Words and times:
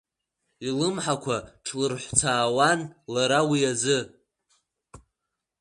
Илымҳақәа 0.67 1.37
ҿлырҳәыцаауан 1.65 2.79
лара 3.13 3.39
уи 3.49 3.61
азы. 3.71 3.99